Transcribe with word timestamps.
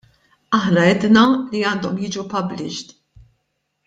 Aħna 0.59 0.85
għedna 0.93 1.25
li 1.51 1.61
għandhom 1.71 1.99
jiġu 2.07 2.23
published. 2.35 2.97